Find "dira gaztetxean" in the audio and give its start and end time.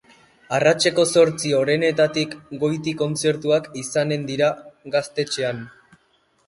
4.33-5.63